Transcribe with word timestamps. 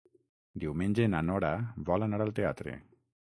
Diumenge 0.63 1.05
na 1.13 1.19
Nora 1.27 1.51
vol 1.91 2.05
anar 2.07 2.23
al 2.27 2.35
teatre. 2.41 2.75